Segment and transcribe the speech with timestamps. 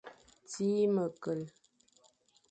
[0.51, 1.41] Tsir mekel.